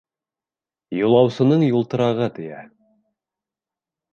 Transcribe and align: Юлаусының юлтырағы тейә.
Юлаусының 0.99 1.65
юлтырағы 1.67 2.31
тейә. 2.39 2.65